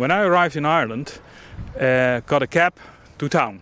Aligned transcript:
when 0.00 0.10
I 0.10 0.22
arrived 0.22 0.56
in 0.56 0.64
Ireland, 0.64 1.20
uh, 1.78 2.20
got 2.26 2.42
a 2.42 2.46
cab 2.46 2.72
to 3.18 3.28
town. 3.28 3.60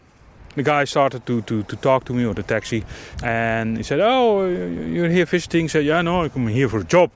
The 0.55 0.63
guy 0.63 0.85
started 0.85 1.27
to, 1.27 1.43
to, 1.43 1.63
to 1.65 1.77
talk 1.77 2.05
to 2.05 2.15
me 2.15 2.25
or 2.25 2.35
the 2.35 2.43
taxi, 2.43 2.85
and 3.23 3.77
he 3.77 3.83
said, 3.83 4.01
"Oh, 4.01 4.47
you're 4.47 5.11
here 5.11 5.27
visiting?" 5.27 5.65
I 5.65 5.69
said, 5.69 5.85
"Yeah, 5.85 6.03
no, 6.03 6.23
I'm 6.23 6.49
here 6.49 6.69
for 6.69 6.81
a 6.81 6.87
job." 6.89 7.11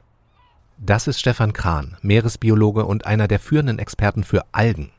Das 0.79 1.07
ist 1.07 1.21
Stefan 1.21 1.53
Kran, 1.53 1.97
Meeresbiologe 2.03 2.85
und 2.85 3.07
einer 3.07 3.29
der 3.29 3.39
führenden 3.39 3.79
Experten 3.79 4.25
für 4.25 4.45
Algen. 4.53 4.91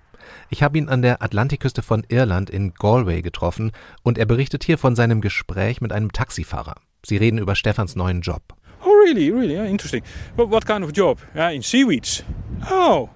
Ich 0.49 0.63
habe 0.63 0.77
ihn 0.77 0.87
an 0.87 1.01
der 1.01 1.21
Atlantikküste 1.21 1.81
von 1.81 2.05
Irland 2.07 2.49
in 2.49 2.73
Galway 2.73 3.21
getroffen 3.21 3.71
und 4.03 4.17
er 4.17 4.25
berichtet 4.25 4.63
hier 4.63 4.77
von 4.77 4.95
seinem 4.95 5.19
Gespräch 5.19 5.81
mit 5.81 5.91
einem 5.91 6.11
Taxifahrer. 6.11 6.75
Sie 7.05 7.17
reden 7.17 7.37
über 7.37 7.55
Stefans 7.55 7.95
neuen 7.95 8.21
Job. 8.21 8.41
Oh, 8.85 8.91
really, 9.05 9.29
really 9.29 9.55
yeah, 9.55 9.65
interesting. 9.65 10.03
But 10.37 10.49
what 10.49 10.65
kind 10.65 10.83
of 10.85 10.91
job? 10.95 11.19
Yeah, 11.35 11.49
in 11.49 11.61
seaweeds. 11.61 12.23
Oh, 12.69 13.09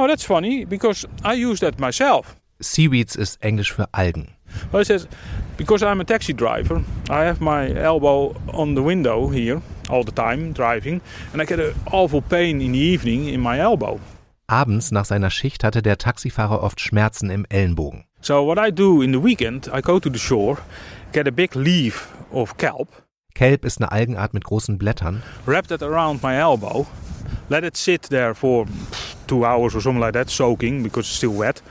oh, 0.00 0.06
that's 0.06 0.24
funny 0.24 0.64
because 0.64 1.06
I 1.24 1.34
use 1.34 1.60
that 1.60 1.78
myself. 1.78 2.36
Seaweeds 2.60 3.16
ist 3.16 3.42
Englisch 3.42 3.72
für 3.72 3.88
Algen. 3.92 4.28
Well, 4.72 4.80
he 4.80 4.84
says, 4.84 5.06
because 5.56 5.82
I'm 5.82 6.00
a 6.00 6.04
taxi 6.04 6.34
driver, 6.34 6.82
I 7.08 7.24
have 7.24 7.40
my 7.40 7.70
elbow 7.72 8.34
on 8.52 8.74
the 8.74 8.82
window 8.82 9.28
here 9.28 9.62
all 9.88 10.04
the 10.04 10.12
time 10.12 10.52
driving, 10.52 11.00
and 11.32 11.40
I 11.40 11.44
get 11.44 11.60
an 11.60 11.74
awful 11.92 12.20
pain 12.20 12.60
in 12.60 12.72
the 12.72 12.78
evening 12.78 13.28
in 13.28 13.40
my 13.40 13.58
elbow. 13.58 14.00
Abends 14.46 14.90
nach 14.90 15.04
seiner 15.04 15.30
Schicht 15.30 15.62
hatte 15.62 15.80
der 15.80 15.98
Taxifahrer 15.98 16.62
oft 16.62 16.80
Schmerzen 16.80 17.30
im 17.30 17.46
Ellenbogen. 17.48 18.04
So 18.20 18.44
what 18.44 18.58
I 18.58 18.70
do 18.70 19.00
in 19.00 19.12
the 19.12 19.22
weekend, 19.22 19.68
I 19.72 19.80
go 19.80 20.00
to 20.00 20.10
the 20.10 20.18
shore, 20.18 20.58
get 21.12 21.28
a 21.28 21.30
big 21.30 21.54
leaf 21.54 22.08
of 22.32 22.56
kelp. 22.56 22.88
Kelp 23.34 23.64
ist 23.64 23.80
eine 23.80 23.92
Algenart 23.92 24.34
mit 24.34 24.44
großen 24.44 24.76
Blättern. 24.76 25.22
Wrap 25.46 25.68
that 25.68 25.82
around 25.82 26.22
my 26.22 26.34
elbow, 26.36 26.86
let 27.50 27.64
it 27.64 27.76
sit 27.76 28.08
there 28.08 28.34
for 28.34 28.66
two 29.26 29.44
hours 29.44 29.74
or 29.74 29.82
something 29.82 30.00
like 30.00 30.14
that, 30.14 30.30
soaking 30.30 30.82
because 30.82 31.06
it's 31.06 31.16
still 31.16 31.36
wet, 31.36 31.62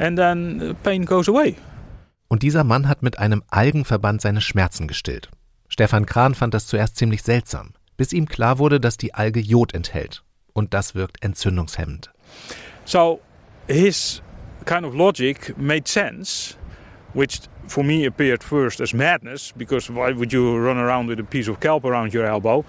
and 0.00 0.18
then 0.18 0.58
the 0.58 0.74
pain 0.82 1.04
goes 1.04 1.28
away. 1.28 1.54
Und 2.28 2.42
dieser 2.42 2.64
Mann 2.64 2.88
hat 2.88 3.02
mit 3.02 3.18
einem 3.18 3.42
Algenverband 3.48 4.20
seine 4.20 4.40
Schmerzen 4.40 4.88
gestillt. 4.88 5.30
Stefan 5.68 6.06
Kran 6.06 6.34
fand 6.34 6.52
das 6.54 6.66
zuerst 6.66 6.96
ziemlich 6.96 7.22
seltsam, 7.22 7.72
bis 7.96 8.12
ihm 8.12 8.26
klar 8.26 8.58
wurde, 8.58 8.80
dass 8.80 8.96
die 8.96 9.14
Alge 9.14 9.40
Jod 9.40 9.74
enthält. 9.74 10.24
Und 10.52 10.74
das 10.74 10.94
wirkt 10.94 11.22
entzündungshemmend. 11.22 12.10
So 12.84 13.20
his 13.68 14.22
kind 14.64 14.84
of 14.84 14.94
logic 14.94 15.54
made 15.56 15.86
sense, 15.86 16.56
which 17.14 17.40
for 17.66 17.84
me 17.84 18.06
appeared 18.06 18.42
first 18.42 18.80
as 18.80 18.94
madness, 18.94 19.52
because 19.56 19.90
why 19.90 20.12
would 20.12 20.32
you 20.32 20.56
run 20.58 20.78
around 20.78 21.08
with 21.08 21.20
a 21.20 21.24
piece 21.24 21.48
of 21.48 21.60
kelp 21.60 21.84
around 21.84 22.12
your 22.14 22.24
elbow? 22.26 22.64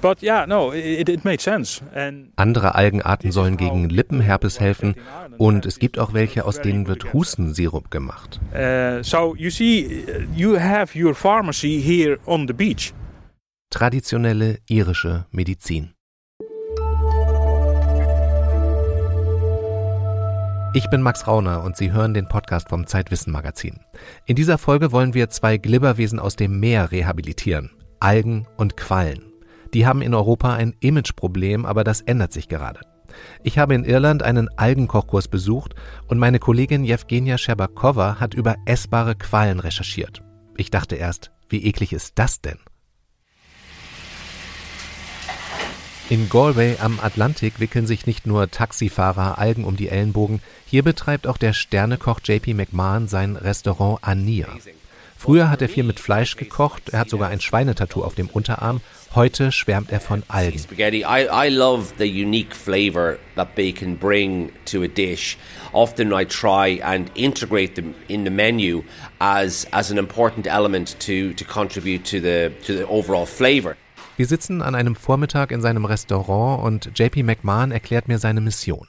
But 0.00 0.20
yeah, 0.20 0.46
no, 0.46 0.72
it, 0.72 1.08
it 1.08 1.24
made 1.24 1.40
sense. 1.40 1.80
And 1.94 2.32
Andere 2.36 2.74
Algenarten 2.74 3.30
sollen 3.30 3.56
gegen 3.56 3.88
Lippenherpes 3.88 4.58
helfen 4.58 4.96
und 5.38 5.64
es 5.64 5.78
gibt 5.78 5.98
auch 5.98 6.12
welche, 6.12 6.44
aus 6.44 6.60
denen 6.60 6.88
wird 6.88 7.12
Hustensirup 7.12 7.90
gemacht. 7.90 8.40
uh, 8.52 9.02
so 9.02 9.36
you 9.36 9.50
see, 9.50 10.04
you 10.34 10.58
have 10.58 10.98
your 10.98 11.14
pharmacy 11.14 11.80
here 11.80 12.18
on 12.26 12.46
the 12.48 12.52
beach. 12.52 12.92
Traditionelle 13.70 14.58
irische 14.68 15.26
Medizin. 15.30 15.94
Ich 20.74 20.88
bin 20.88 21.02
Max 21.02 21.26
Rauner 21.26 21.64
und 21.64 21.76
Sie 21.76 21.92
hören 21.92 22.14
den 22.14 22.28
Podcast 22.28 22.70
vom 22.70 22.86
Zeitwissen 22.86 23.30
Magazin. 23.30 23.80
In 24.24 24.36
dieser 24.36 24.56
Folge 24.56 24.90
wollen 24.90 25.12
wir 25.12 25.28
zwei 25.28 25.58
Glibberwesen 25.58 26.18
aus 26.18 26.34
dem 26.34 26.60
Meer 26.60 26.90
rehabilitieren. 26.90 27.70
Algen 28.00 28.46
und 28.56 28.78
Quallen. 28.78 29.22
Die 29.74 29.86
haben 29.86 30.00
in 30.00 30.14
Europa 30.14 30.54
ein 30.54 30.74
Imageproblem, 30.80 31.66
aber 31.66 31.84
das 31.84 32.00
ändert 32.00 32.32
sich 32.32 32.48
gerade. 32.48 32.80
Ich 33.42 33.58
habe 33.58 33.74
in 33.74 33.84
Irland 33.84 34.22
einen 34.22 34.48
Algenkochkurs 34.56 35.28
besucht 35.28 35.74
und 36.08 36.18
meine 36.18 36.38
Kollegin 36.38 36.84
Jewgenia 36.84 37.36
Scherbakova 37.36 38.18
hat 38.18 38.32
über 38.32 38.56
essbare 38.64 39.14
Quallen 39.14 39.60
recherchiert. 39.60 40.22
Ich 40.56 40.70
dachte 40.70 40.96
erst, 40.96 41.32
wie 41.50 41.66
eklig 41.66 41.92
ist 41.92 42.12
das 42.14 42.40
denn? 42.40 42.58
In 46.12 46.28
Galway 46.28 46.76
am 46.78 47.00
Atlantik 47.00 47.58
wickeln 47.58 47.86
sich 47.86 48.06
nicht 48.06 48.26
nur 48.26 48.50
Taxifahrer 48.50 49.38
Algen 49.38 49.64
um 49.64 49.78
die 49.78 49.88
Ellenbogen, 49.88 50.42
hier 50.66 50.82
betreibt 50.82 51.26
auch 51.26 51.38
der 51.38 51.54
Sternekoch 51.54 52.20
JP 52.22 52.52
McMahon 52.52 53.08
sein 53.08 53.34
Restaurant 53.34 53.98
Ania. 54.02 54.48
Früher 55.16 55.48
hat 55.48 55.62
er 55.62 55.70
viel 55.70 55.84
mit 55.84 56.00
Fleisch 56.00 56.36
gekocht, 56.36 56.90
er 56.90 56.98
hat 56.98 57.08
sogar 57.08 57.30
ein 57.30 57.40
Schweinetattoo 57.40 58.04
auf 58.04 58.14
dem 58.14 58.26
Unterarm, 58.26 58.82
heute 59.14 59.52
schwärmt 59.52 59.90
er 59.90 60.00
von 60.00 60.22
Algen. 60.28 60.58
Spaghetti. 60.58 60.98
I, 60.98 61.28
I 61.32 61.48
love 61.48 61.94
the 61.96 62.04
unique 62.04 62.54
flavor 62.54 63.16
that 63.34 63.56
can 63.74 63.96
bring 63.96 64.52
to 64.66 64.82
a 64.82 64.88
dish. 64.88 65.38
Often 65.72 66.12
I 66.12 66.26
try 66.26 66.78
and 66.84 67.10
integrate 67.14 67.74
them 67.74 67.94
in 68.08 68.24
the 68.24 68.30
menu 68.30 68.82
as 69.18 69.66
as 69.72 69.90
an 69.90 69.96
important 69.96 70.46
element 70.46 70.94
to 71.06 71.32
to 71.32 71.44
contribute 71.46 72.04
to 72.04 72.20
the 72.20 72.52
to 72.66 72.76
the 72.76 72.86
overall 72.86 73.24
flavor. 73.24 73.78
Wir 74.18 74.26
sitzen 74.26 74.60
an 74.60 74.74
einem 74.74 74.94
Vormittag 74.94 75.52
in 75.52 75.62
seinem 75.62 75.86
Restaurant 75.86 76.62
und 76.62 76.98
JP 76.98 77.22
McMahon 77.22 77.72
erklärt 77.72 78.08
mir 78.08 78.18
seine 78.18 78.42
Mission. 78.42 78.86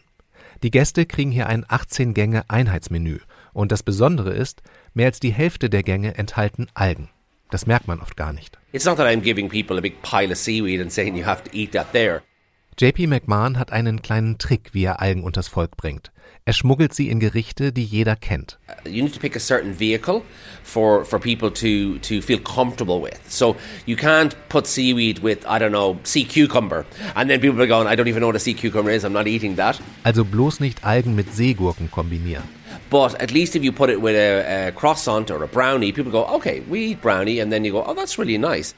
Die 0.63 0.71
Gäste 0.71 1.05
kriegen 1.05 1.31
hier 1.31 1.47
ein 1.47 1.63
18-Gänge-Einheitsmenü 1.63 3.19
und 3.53 3.71
das 3.71 3.83
Besondere 3.83 4.31
ist, 4.31 4.61
mehr 4.93 5.05
als 5.07 5.21
die 5.21 5.31
Hälfte 5.31 5.69
der 5.69 5.83
Gänge 5.83 6.17
enthalten 6.17 6.67
Algen. 6.73 7.09
Das 7.51 7.67
merkt 7.67 7.87
man 7.87 8.01
oft 8.01 8.17
gar 8.17 8.33
nicht. 8.33 8.57
It's 8.73 8.85
not 8.85 8.97
that 8.97 9.07
I'm 9.07 9.21
giving 9.21 9.47
people 9.47 9.77
a 9.77 9.81
big 9.81 10.01
pile 10.01 10.31
of 10.31 10.37
seaweed 10.37 10.81
and 10.81 10.91
saying 10.91 11.15
you 11.15 11.25
have 11.25 11.43
to 11.43 11.49
eat 11.53 11.71
that 11.71 11.93
there. 11.93 12.21
JP 12.79 13.07
McMahon 13.07 13.57
hat 13.59 13.71
einen 13.71 14.01
kleinen 14.01 14.37
Trick, 14.37 14.69
wie 14.73 14.85
er 14.85 15.01
Algen 15.01 15.23
unters 15.23 15.47
Volk 15.47 15.77
bringt. 15.77 16.11
Er 16.45 16.53
schmuggelt 16.53 16.93
sie 16.93 17.09
in 17.09 17.19
Gerichte, 17.19 17.71
die 17.71 17.85
jeder 17.85 18.15
kennt. 18.15 18.57
you 18.85 19.01
need 19.01 19.13
to 19.13 19.19
pick 19.19 19.35
a 19.35 19.39
certain 19.39 19.73
vehicle 19.73 20.23
for 20.63 21.05
for 21.05 21.19
people 21.19 21.49
to 21.49 21.97
to 21.99 22.21
feel 22.21 22.39
comfortable 22.39 23.01
with. 23.01 23.19
So 23.29 23.55
you 23.85 23.95
can't 23.95 24.35
put 24.49 24.67
seaweed 24.67 25.23
with 25.23 25.45
I 25.45 25.57
don't 25.59 25.71
know 25.71 25.97
sea 26.03 26.25
cucumber, 26.25 26.85
and 27.15 27.29
then 27.29 27.39
people 27.39 27.61
are 27.61 27.67
going, 27.67 27.87
I 27.87 27.95
don't 27.95 28.07
even 28.07 28.19
know 28.19 28.27
what 28.27 28.35
a 28.35 28.39
sea 28.39 28.53
cucumber 28.53 28.91
is. 28.91 29.05
I'm 29.05 29.13
not 29.13 29.27
eating 29.27 29.55
that. 29.55 29.79
Also 30.03 30.25
bloß 30.25 30.59
nicht 30.59 30.83
Algen 30.83 31.15
mit 31.15 31.33
Seegurken 31.33 31.89
kombinieren. 31.89 32.43
But 32.89 33.15
at 33.21 33.31
least 33.31 33.55
if 33.55 33.63
you 33.63 33.71
put 33.71 33.89
it 33.89 34.01
with 34.01 34.15
a, 34.15 34.67
a 34.67 34.71
croissant 34.71 35.31
or 35.31 35.43
a 35.43 35.47
brownie, 35.47 35.91
people 35.91 36.11
go, 36.11 36.25
okay, 36.25 36.61
we 36.69 36.91
eat 36.91 37.01
brownie, 37.01 37.39
and 37.39 37.51
then 37.51 37.63
you 37.63 37.71
go, 37.71 37.83
oh, 37.83 37.93
that's 37.93 38.17
really 38.19 38.37
nice. 38.37 38.73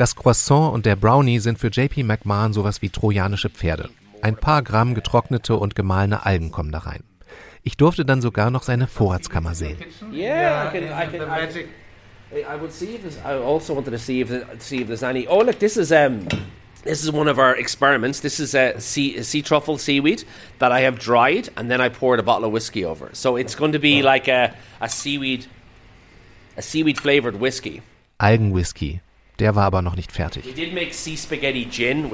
Das 0.00 0.16
Croissant 0.16 0.72
und 0.72 0.86
der 0.86 0.96
Brownie 0.96 1.40
sind 1.40 1.58
für 1.58 1.66
JP 1.68 2.04
McMahon 2.04 2.54
sowas 2.54 2.80
wie 2.80 2.88
trojanische 2.88 3.50
Pferde. 3.50 3.90
Ein 4.22 4.34
paar 4.34 4.62
Gramm 4.62 4.94
getrocknete 4.94 5.56
und 5.56 5.74
gemahlene 5.74 6.24
Algen 6.24 6.50
kommen 6.50 6.72
da 6.72 6.78
rein. 6.78 7.02
Ich 7.64 7.76
durfte 7.76 8.06
dann 8.06 8.22
sogar 8.22 8.50
noch 8.50 8.62
seine 8.62 8.86
Vorratskammer 8.86 9.54
sehen. 9.54 9.76
Yeah, 10.10 10.66
I 10.66 10.70
can. 10.72 10.84
I 10.84 11.06
can. 11.18 11.28
I, 12.32 12.40
I 12.40 12.58
would 12.58 12.72
see 12.72 12.94
if 12.94 13.02
there's. 13.02 13.18
I 13.18 13.44
also 13.44 13.74
wanted 13.74 13.90
to 13.90 13.98
see 13.98 14.22
if 14.22 14.30
there- 14.30 14.46
see 14.58 14.80
if 14.80 14.86
there's 14.86 15.02
any. 15.02 15.26
Oh, 15.28 15.42
look, 15.42 15.58
this 15.58 15.76
is 15.76 15.92
um. 15.92 16.26
This 16.82 17.02
is 17.04 17.12
one 17.12 17.28
of 17.28 17.38
our 17.38 17.54
experiments. 17.54 18.20
This 18.20 18.40
is 18.40 18.54
a 18.54 18.80
sea, 18.80 19.22
sea 19.22 19.42
truffle 19.42 19.76
seaweed 19.76 20.24
that 20.60 20.72
I 20.72 20.80
have 20.80 20.98
dried, 20.98 21.50
and 21.58 21.70
then 21.70 21.82
I 21.82 21.90
poured 21.90 22.20
a 22.20 22.22
bottle 22.22 22.46
of 22.46 22.52
whiskey 22.54 22.86
over. 22.86 23.10
So 23.12 23.36
it's 23.36 23.54
going 23.54 23.72
to 23.72 23.78
be 23.78 24.00
like 24.00 24.28
a, 24.28 24.54
a 24.80 24.88
seaweed, 24.88 25.44
a 26.56 26.62
seaweed 26.62 26.98
flavored 26.98 27.38
whiskey. 27.38 27.82
Algenwhisky. 28.18 29.00
Der 29.40 29.54
war 29.54 29.64
aber 29.64 29.82
noch 29.82 29.96
nicht 29.96 30.12
fertig. 30.12 30.44
sea 30.92 31.16
spaghetti 31.16 31.66
gin, 31.70 32.10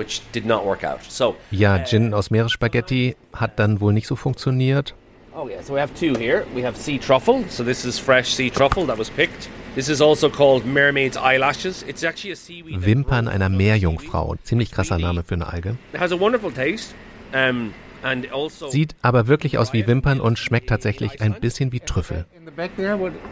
Ja, 1.50 1.84
aus 2.14 2.31
Meeresspaghetti 2.31 3.16
hat 3.32 3.59
dann 3.59 3.81
wohl 3.81 3.92
nicht 3.92 4.06
so 4.06 4.16
funktioniert. 4.16 4.94
Oh 5.38 5.48
yeah, 5.48 5.62
so 5.62 5.75
we 5.75 5.81
have 5.81 5.92
two 5.92 6.19
here. 6.19 6.47
We 6.54 6.65
have 6.65 6.78
sea 6.78 6.98
truffle. 6.98 7.44
So 7.50 7.62
this 7.62 7.84
is 7.84 7.98
fresh 7.98 8.34
sea 8.34 8.48
truffle 8.48 8.86
that 8.86 8.98
was 8.98 9.10
picked. 9.10 9.50
This 9.75 9.91
is 9.91 10.00
also 10.00 10.31
called 10.31 10.65
mermaid's 10.65 11.19
eyelashes. 11.19 11.84
It's 11.86 12.03
actually 12.03 12.32
a 12.32 12.36
seaweed. 12.36 12.86
Wimpern 12.86 13.28
einer 13.28 13.50
Meerjungfrau. 13.50 14.36
Ziemlich 14.44 14.70
krasser 14.70 14.97
Name 14.97 15.22
für 15.22 15.34
eine 15.34 15.47
Alge. 15.53 15.76
It 15.92 16.00
has 16.00 16.10
a 16.12 16.19
wonderful 16.19 16.50
taste. 16.50 16.94
Um, 17.34 17.75
Sieht 18.70 18.94
aber 19.02 19.26
wirklich 19.26 19.58
aus 19.58 19.72
wie 19.72 19.86
Wimpern 19.86 20.21
und 20.21 20.38
schmeckt 20.38 20.68
tatsächlich 20.68 21.21
ein 21.21 21.34
bisschen 21.41 21.72
wie 21.72 21.80
Trüffel. 21.80 22.26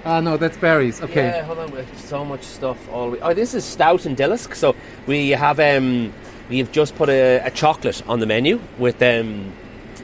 Ah, 0.04 0.20
no, 0.20 0.36
that's 0.36 0.56
berries. 0.58 1.02
Okay. 1.02 1.28
Yeah, 1.28 1.46
hold 1.46 1.58
on. 1.58 1.72
We 1.72 1.78
have 1.78 2.06
so 2.08 2.24
much 2.24 2.42
stuff. 2.42 2.76
All 2.92 3.12
we, 3.12 3.18
oh, 3.22 3.32
this 3.34 3.54
is 3.54 3.70
stout 3.70 4.06
and 4.06 4.18
dillisk. 4.18 4.54
So 4.54 4.74
we 5.06 5.36
have 5.38 5.58
um, 5.60 6.10
we 6.50 6.58
have 6.60 6.70
just 6.74 6.96
put 6.96 7.08
a, 7.08 7.38
a 7.44 7.50
chocolate 7.50 8.02
on 8.08 8.20
the 8.20 8.26
menu 8.26 8.58
with 8.78 8.96
um, 9.00 9.52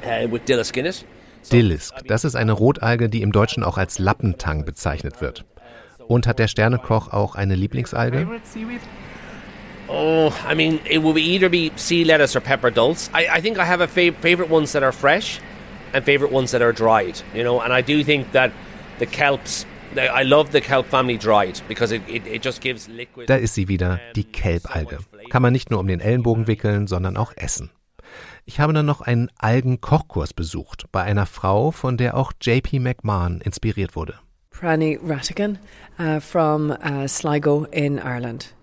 uh, 0.05 0.31
with 0.31 0.45
dillisk 0.47 0.77
in 0.77 0.87
it. 0.87 1.05
So- 1.43 1.57
Dillisk, 1.57 1.95
das 2.07 2.25
ist 2.25 2.35
eine 2.37 2.53
Rotalge, 2.53 3.09
die 3.09 3.23
im 3.23 3.33
Deutschen 3.33 3.65
auch 3.65 3.79
als 3.79 3.99
Lappentang 3.99 4.65
bezeichnet 4.65 5.21
wird. 5.21 5.45
Und 6.07 6.27
hat 6.27 6.39
der 6.39 6.49
Sternekoch 6.49 7.13
auch 7.13 7.35
eine 7.35 7.55
Lieblingsalge? 7.55 8.27
Oh, 9.93 10.31
I 10.47 10.55
mean, 10.55 10.81
it 10.89 10.99
will 10.99 11.13
be 11.13 11.23
either 11.23 11.49
be 11.49 11.73
sea 11.75 12.05
lettuce 12.05 12.37
or 12.37 12.41
pepper 12.41 12.71
dulse. 12.71 13.11
I, 13.13 13.27
I 13.27 13.41
think 13.41 13.59
I 13.59 13.65
have 13.65 13.81
a 13.81 13.89
fav- 13.89 14.15
favorite 14.21 14.49
ones 14.49 14.73
that 14.73 14.85
are 14.85 14.93
fresh, 14.93 15.41
and 15.93 16.05
favorite 16.05 16.31
ones 16.31 16.53
that 16.53 16.63
are 16.63 16.73
dried. 16.73 17.21
You 17.35 17.43
know, 17.43 17.61
and 17.61 17.73
I 17.73 17.83
do 17.83 18.05
think 18.05 18.33
that 18.33 18.53
the 18.99 19.07
kelps. 19.07 19.67
I 19.97 20.23
love 20.23 20.53
the 20.53 20.61
kelp 20.61 20.87
family 20.87 21.19
dried 21.19 21.61
because 21.67 21.91
it, 21.91 22.03
it, 22.09 22.25
it 22.25 22.43
just 22.43 22.61
gives 22.61 22.89
liquid. 22.89 23.27
Da 23.27 23.35
ist 23.35 23.55
sie 23.55 23.67
wieder, 23.67 23.99
die 24.15 24.23
Kelbalge. 24.23 24.99
Kann 25.31 25.43
man 25.43 25.53
nicht 25.53 25.71
nur 25.71 25.81
um 25.81 25.89
den 25.89 25.99
Ellenbogen 25.99 26.47
wickeln, 26.47 26.87
sondern 26.87 27.17
auch 27.17 27.33
essen. 27.35 27.71
Ich 28.45 28.61
habe 28.61 28.73
dann 28.73 28.87
noch 28.87 29.01
einen 29.01 29.29
Algenkochkurs 29.39 30.33
besucht 30.33 30.85
bei 30.93 31.03
einer 31.03 31.27
Frau, 31.27 31.73
von 31.73 31.97
der 31.97 32.17
auch 32.17 32.33
JP 32.41 32.79
McMahon 32.79 33.41
inspiriert 33.41 33.97
wurde. 33.97 34.15
Prani 34.51 34.99
Rattigan 35.03 35.59
uh, 35.99 36.21
from 36.21 36.71
uh, 36.71 37.09
Sligo 37.09 37.65
in 37.73 37.99
Ireland. 37.99 38.55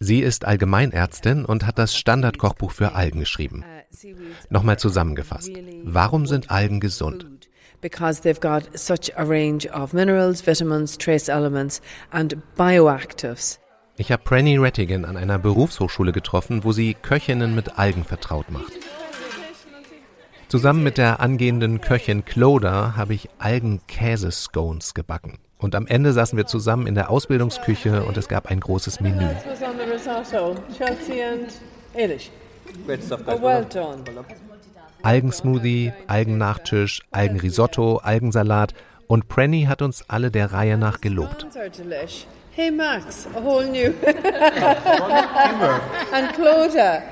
Sie 0.00 0.20
ist 0.20 0.44
Allgemeinärztin 0.44 1.44
und 1.44 1.66
hat 1.66 1.78
das 1.78 1.96
Standardkochbuch 1.96 2.70
für 2.70 2.94
Algen 2.94 3.20
geschrieben. 3.20 3.64
Nochmal 4.48 4.78
zusammengefasst. 4.78 5.50
Warum 5.82 6.26
sind 6.26 6.50
Algen 6.50 6.80
gesund? 6.80 7.26
Because 7.80 8.22
they've 8.22 8.40
got 8.40 8.76
such 8.76 9.16
a 9.16 9.22
range 9.22 9.68
of 9.72 9.92
minerals, 9.92 10.44
vitamins, 10.44 10.98
trace 10.98 11.28
elements 11.28 11.80
and 12.10 12.36
bioactives. 12.56 13.60
Ich 13.96 14.12
habe 14.12 14.22
Pranny 14.22 14.56
Rattigan 14.56 15.04
an 15.04 15.16
einer 15.16 15.38
Berufshochschule 15.38 16.12
getroffen, 16.12 16.62
wo 16.62 16.72
sie 16.72 16.94
Köchinnen 16.94 17.54
mit 17.54 17.78
Algen 17.78 18.04
vertraut 18.04 18.50
macht. 18.50 18.72
Zusammen 20.48 20.82
mit 20.82 20.98
der 20.98 21.20
angehenden 21.20 21.80
Köchin 21.80 22.24
Cloda 22.24 22.94
habe 22.96 23.14
ich 23.14 23.28
Algenkäse-Scones 23.38 24.94
gebacken. 24.94 25.38
Und 25.58 25.74
am 25.74 25.86
Ende 25.86 26.12
saßen 26.12 26.36
wir 26.36 26.46
zusammen 26.46 26.86
in 26.86 26.94
der 26.94 27.10
Ausbildungsküche 27.10 28.04
und 28.04 28.16
es 28.16 28.28
gab 28.28 28.46
ein 28.46 28.60
großes 28.60 29.00
Menü. 29.00 29.26
Algensmoothie, 35.02 35.92
Algennachtisch, 36.06 37.02
Algenrisotto, 37.10 37.96
Algensalat 37.98 38.74
und 39.06 39.28
Pranny 39.28 39.64
hat 39.64 39.82
uns 39.82 40.04
alle 40.08 40.30
der 40.30 40.52
Reihe 40.52 40.78
nach 40.78 41.00
gelobt. 41.00 41.46
Hey 42.58 42.72
Max, 42.72 43.28
a 43.36 43.40
whole 43.40 43.66
new. 43.68 43.94
and 46.12 46.34
Clodagh. 46.34 47.04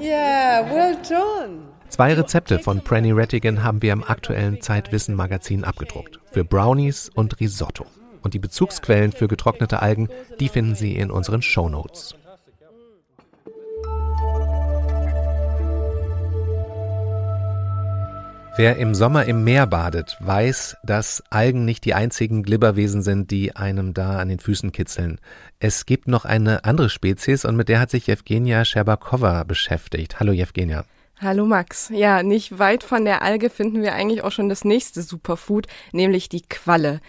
Yeah, 0.00 0.62
well 0.72 0.96
done. 1.06 1.73
Zwei 1.94 2.12
Rezepte 2.14 2.58
von 2.58 2.82
Pranny 2.82 3.12
Rattigan 3.12 3.62
haben 3.62 3.80
wir 3.80 3.92
im 3.92 4.02
aktuellen 4.02 4.60
Zeitwissen 4.60 5.14
Magazin 5.14 5.62
abgedruckt. 5.62 6.18
Für 6.32 6.44
Brownies 6.44 7.08
und 7.08 7.38
Risotto. 7.38 7.86
Und 8.20 8.34
die 8.34 8.40
Bezugsquellen 8.40 9.12
für 9.12 9.28
getrocknete 9.28 9.80
Algen, 9.80 10.08
die 10.40 10.48
finden 10.48 10.74
Sie 10.74 10.96
in 10.96 11.12
unseren 11.12 11.40
Show 11.40 11.68
Notes. 11.68 12.16
Wer 18.56 18.76
im 18.78 18.96
Sommer 18.96 19.26
im 19.26 19.44
Meer 19.44 19.68
badet, 19.68 20.16
weiß, 20.18 20.78
dass 20.82 21.22
Algen 21.30 21.64
nicht 21.64 21.84
die 21.84 21.94
einzigen 21.94 22.42
Glibberwesen 22.42 23.02
sind, 23.02 23.30
die 23.30 23.54
einem 23.54 23.94
da 23.94 24.18
an 24.18 24.30
den 24.30 24.40
Füßen 24.40 24.72
kitzeln. 24.72 25.20
Es 25.60 25.86
gibt 25.86 26.08
noch 26.08 26.24
eine 26.24 26.64
andere 26.64 26.90
Spezies 26.90 27.44
und 27.44 27.54
mit 27.54 27.68
der 27.68 27.78
hat 27.78 27.90
sich 27.90 28.08
Jewgenia 28.08 28.64
Scherbakova 28.64 29.44
beschäftigt. 29.44 30.18
Hallo 30.18 30.32
Jewgenia. 30.32 30.84
Hallo 31.20 31.46
Max. 31.46 31.90
Ja, 31.94 32.22
nicht 32.22 32.58
weit 32.58 32.82
von 32.82 33.04
der 33.04 33.22
Alge 33.22 33.48
finden 33.48 33.82
wir 33.82 33.94
eigentlich 33.94 34.24
auch 34.24 34.32
schon 34.32 34.48
das 34.48 34.64
nächste 34.64 35.02
Superfood, 35.02 35.66
nämlich 35.92 36.28
die 36.28 36.42
Qualle. 36.42 37.00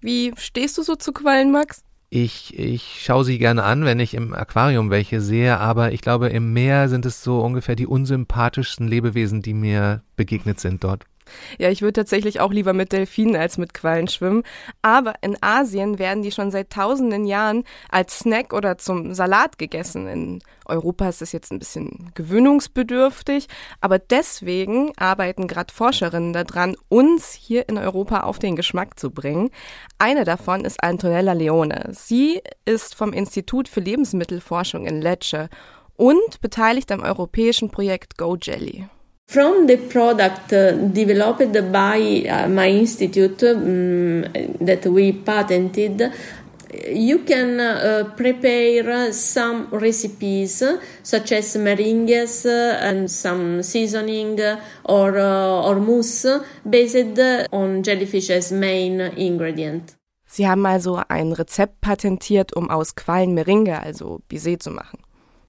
Wie 0.00 0.32
stehst 0.36 0.76
du 0.76 0.82
so 0.82 0.94
zu 0.94 1.12
Quallen, 1.12 1.50
Max? 1.50 1.82
Ich, 2.10 2.56
ich 2.58 3.02
schaue 3.02 3.24
sie 3.24 3.38
gerne 3.38 3.64
an, 3.64 3.84
wenn 3.84 3.98
ich 3.98 4.14
im 4.14 4.32
Aquarium 4.32 4.90
welche 4.90 5.20
sehe, 5.20 5.58
aber 5.58 5.92
ich 5.92 6.02
glaube, 6.02 6.28
im 6.28 6.52
Meer 6.52 6.88
sind 6.88 7.04
es 7.06 7.22
so 7.22 7.40
ungefähr 7.40 7.74
die 7.74 7.86
unsympathischsten 7.86 8.86
Lebewesen, 8.86 9.42
die 9.42 9.54
mir 9.54 10.02
begegnet 10.14 10.60
sind 10.60 10.84
dort. 10.84 11.04
Ja, 11.58 11.70
ich 11.70 11.82
würde 11.82 11.94
tatsächlich 11.94 12.40
auch 12.40 12.52
lieber 12.52 12.72
mit 12.72 12.92
Delfinen 12.92 13.36
als 13.36 13.58
mit 13.58 13.74
Quallen 13.74 14.08
schwimmen. 14.08 14.42
Aber 14.82 15.14
in 15.22 15.36
Asien 15.40 15.98
werden 15.98 16.22
die 16.22 16.32
schon 16.32 16.50
seit 16.50 16.70
tausenden 16.70 17.26
Jahren 17.26 17.64
als 17.90 18.20
Snack 18.20 18.52
oder 18.52 18.78
zum 18.78 19.14
Salat 19.14 19.58
gegessen. 19.58 20.06
In 20.08 20.42
Europa 20.66 21.08
ist 21.08 21.20
das 21.20 21.32
jetzt 21.32 21.52
ein 21.52 21.58
bisschen 21.58 22.10
gewöhnungsbedürftig. 22.14 23.46
Aber 23.80 23.98
deswegen 23.98 24.92
arbeiten 24.96 25.46
gerade 25.46 25.72
Forscherinnen 25.72 26.32
daran, 26.32 26.76
uns 26.88 27.32
hier 27.32 27.68
in 27.68 27.78
Europa 27.78 28.20
auf 28.20 28.38
den 28.38 28.56
Geschmack 28.56 28.98
zu 28.98 29.10
bringen. 29.10 29.50
Eine 29.98 30.24
davon 30.24 30.64
ist 30.64 30.82
Antonella 30.82 31.32
Leone. 31.32 31.90
Sie 31.92 32.40
ist 32.64 32.94
vom 32.94 33.12
Institut 33.12 33.68
für 33.68 33.80
Lebensmittelforschung 33.80 34.86
in 34.86 35.00
Lecce 35.00 35.48
und 35.96 36.40
beteiligt 36.40 36.92
am 36.92 37.02
europäischen 37.02 37.70
Projekt 37.70 38.18
Go 38.18 38.36
Jelly. 38.40 38.88
From 39.28 39.66
the 39.66 39.76
product 39.76 40.52
uh, 40.52 40.72
developed 40.72 41.52
by 41.72 42.24
uh, 42.28 42.48
my 42.48 42.68
institute 42.68 43.42
um, 43.42 44.22
that 44.60 44.86
we 44.86 45.12
patented, 45.12 46.12
you 46.92 47.18
can 47.24 47.58
uh, 47.58 48.04
prepare 48.16 49.12
some 49.12 49.66
recipes 49.72 50.62
such 51.02 51.32
as 51.32 51.56
meringues 51.56 52.46
and 52.46 53.10
some 53.10 53.64
seasoning 53.64 54.38
or, 54.84 55.18
or 55.18 55.80
mousse 55.80 56.26
based 56.68 57.18
on 57.52 57.82
jellyfish 57.82 58.30
as 58.30 58.52
main 58.52 59.00
ingredient. 59.00 59.96
Sie 60.28 60.46
haben 60.46 60.66
also 60.66 61.00
ein 61.08 61.32
Rezept 61.32 61.80
patentiert, 61.80 62.54
um 62.54 62.70
aus 62.70 62.94
Quallen 62.94 63.34
Meringue, 63.34 63.80
also 63.82 64.20
Bisé, 64.28 64.58
zu 64.58 64.70
machen. 64.70 64.98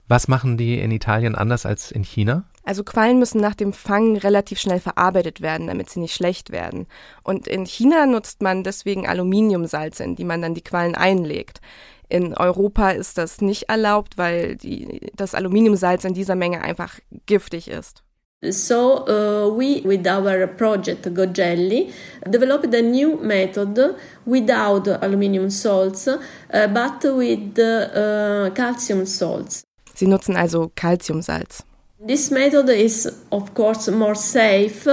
Was 0.08 0.28
machen 0.28 0.56
die 0.58 0.80
in 0.80 0.92
Italien 0.92 1.36
anders 1.36 1.66
als 1.66 1.92
in 1.92 2.04
China? 2.04 2.46
Also 2.68 2.84
Quallen 2.84 3.18
müssen 3.18 3.40
nach 3.40 3.56
dem 3.56 3.72
Fangen 3.72 4.18
relativ 4.18 4.60
schnell 4.60 4.82
verarbeitet 4.82 5.40
werden, 5.40 5.68
damit 5.68 5.90
sie 5.90 6.02
nicht 6.02 6.14
schlecht 6.14 6.52
werden. 6.52 6.86
Und 7.24 7.48
in 7.48 7.66
China 7.66 8.06
nutzt 8.06 8.42
man 8.42 8.66
deswegen 8.66 9.08
Aluminiumsalze, 9.08 10.04
in 10.04 10.18
die 10.18 10.26
man 10.26 10.42
dann 10.42 10.54
die 10.54 10.66
Quallen 10.66 10.94
einlegt. 10.94 11.62
In 12.10 12.34
Europa 12.34 12.90
ist 12.90 13.18
das 13.18 13.40
nicht 13.40 13.70
erlaubt, 13.70 14.18
weil 14.18 14.58
die, 14.58 15.00
das 15.16 15.34
Aluminiumsalz 15.34 16.04
in 16.04 16.14
dieser 16.14 16.36
Menge 16.36 16.60
einfach 16.62 17.00
giftig 17.26 17.70
ist. 17.70 18.04
So 18.44 19.06
uh, 19.06 19.58
we, 19.58 19.82
with 19.86 20.06
our 20.06 20.46
project 20.46 21.06
GoJelly, 21.08 21.90
developed 22.26 22.76
a 22.76 22.82
new 22.82 23.16
method 23.16 23.96
without 24.26 24.90
aluminium 25.02 25.50
salts, 25.50 26.06
uh, 26.08 26.18
but 26.68 27.02
with 27.16 27.58
uh, 27.58 28.50
calcium 28.54 29.06
salts. 29.06 29.64
Sie 29.96 30.06
nutzen 30.06 30.36
also 30.36 30.70
Calciumsalz. 30.76 31.64
This 32.00 32.30
method 32.30 32.70
is, 32.70 33.12
of 33.32 33.56
course, 33.56 33.90
more 33.90 34.14
safe 34.14 34.88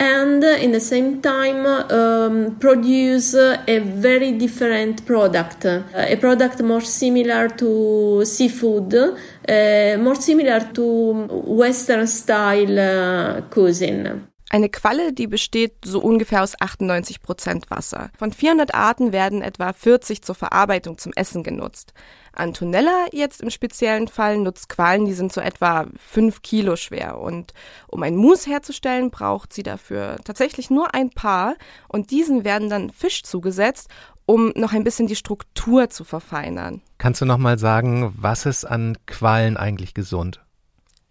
and 0.00 0.42
in 0.42 0.72
the 0.72 0.80
same 0.80 1.22
time 1.22 1.64
um, 1.64 2.56
produce 2.58 3.34
a 3.34 3.78
very 3.78 4.32
different 4.32 5.06
product, 5.06 5.64
a 5.64 6.16
product 6.16 6.60
more 6.62 6.80
similar 6.80 7.48
to 7.50 8.24
seafood, 8.24 8.94
uh, 8.94 9.96
more 9.98 10.16
similar 10.16 10.60
to 10.72 11.28
Western 11.46 12.08
style 12.08 12.78
uh, 12.78 13.42
cuisine. 13.50 14.26
Eine 14.52 14.70
Qualle, 14.70 15.12
die 15.12 15.28
besteht 15.28 15.74
so 15.84 16.00
ungefähr 16.00 16.42
aus 16.42 16.60
98 16.60 17.22
Prozent 17.22 17.70
Wasser. 17.70 18.10
Von 18.18 18.32
400 18.32 18.74
Arten 18.74 19.12
werden 19.12 19.42
etwa 19.42 19.72
40 19.72 20.22
zur 20.22 20.34
Verarbeitung 20.34 20.98
zum 20.98 21.12
Essen 21.14 21.44
genutzt. 21.44 21.94
Antonella 22.32 23.06
jetzt 23.12 23.40
im 23.40 23.50
speziellen 23.50 24.08
Fall 24.08 24.38
nutzt 24.38 24.68
Qualen, 24.68 25.04
die 25.04 25.12
sind 25.12 25.32
so 25.32 25.40
etwa 25.40 25.86
5 25.96 26.42
Kilo 26.42 26.76
schwer. 26.76 27.18
Und 27.18 27.52
um 27.88 28.02
ein 28.02 28.16
Mousse 28.16 28.50
herzustellen, 28.50 29.10
braucht 29.10 29.52
sie 29.52 29.62
dafür 29.62 30.16
tatsächlich 30.24 30.70
nur 30.70 30.94
ein 30.94 31.10
Paar. 31.10 31.56
Und 31.88 32.10
diesen 32.10 32.44
werden 32.44 32.70
dann 32.70 32.90
Fisch 32.90 33.22
zugesetzt, 33.22 33.88
um 34.26 34.52
noch 34.54 34.72
ein 34.72 34.84
bisschen 34.84 35.08
die 35.08 35.16
Struktur 35.16 35.90
zu 35.90 36.04
verfeinern. 36.04 36.82
Kannst 36.98 37.20
du 37.20 37.24
noch 37.24 37.38
mal 37.38 37.58
sagen, 37.58 38.14
was 38.16 38.46
ist 38.46 38.64
an 38.64 38.96
Qualen 39.06 39.56
eigentlich 39.56 39.94
gesund? 39.94 40.40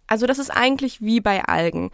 Also 0.07 0.25
das 0.25 0.39
ist 0.39 0.49
eigentlich 0.49 1.01
wie 1.01 1.21
bei 1.21 1.43
Algen. 1.43 1.91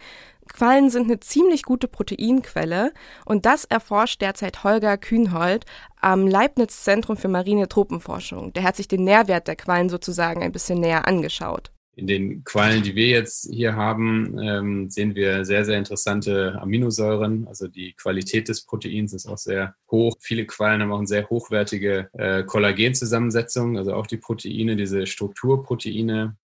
Quallen 0.48 0.90
sind 0.90 1.04
eine 1.04 1.20
ziemlich 1.20 1.62
gute 1.62 1.88
Proteinquelle 1.88 2.92
und 3.24 3.46
das 3.46 3.64
erforscht 3.64 4.20
derzeit 4.20 4.64
Holger 4.64 4.96
Kühnhold 4.96 5.64
am 6.00 6.26
Leibniz 6.26 6.84
Zentrum 6.84 7.16
für 7.16 7.28
marine 7.28 7.68
Tropenforschung. 7.68 8.52
Der 8.52 8.62
hat 8.62 8.76
sich 8.76 8.88
den 8.88 9.04
Nährwert 9.04 9.48
der 9.48 9.56
Quallen 9.56 9.88
sozusagen 9.88 10.42
ein 10.42 10.52
bisschen 10.52 10.80
näher 10.80 11.06
angeschaut. 11.06 11.70
In 11.96 12.06
den 12.06 12.44
Quallen, 12.44 12.82
die 12.82 12.94
wir 12.94 13.06
jetzt 13.06 13.48
hier 13.50 13.74
haben, 13.74 14.38
ähm, 14.38 14.90
sehen 14.90 15.14
wir 15.14 15.46
sehr, 15.46 15.64
sehr 15.64 15.78
interessante 15.78 16.58
Aminosäuren. 16.60 17.48
Also 17.48 17.68
die 17.68 17.94
Qualität 17.94 18.48
des 18.48 18.66
Proteins 18.66 19.14
ist 19.14 19.26
auch 19.26 19.38
sehr 19.38 19.74
hoch. 19.90 20.14
Viele 20.20 20.44
Quallen 20.44 20.82
haben 20.82 20.92
auch 20.92 20.98
eine 20.98 21.06
sehr 21.06 21.30
hochwertige 21.30 22.10
äh, 22.12 22.42
Kollagenzusammensetzung, 22.44 23.78
also 23.78 23.94
auch 23.94 24.06
die 24.06 24.18
Proteine, 24.18 24.76
diese 24.76 25.06
Strukturproteine. 25.06 26.36